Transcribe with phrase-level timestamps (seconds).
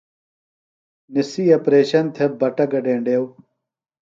[1.13, 3.23] نِسی اپریشن تھےۡ بٹہ گڈینڈیو۔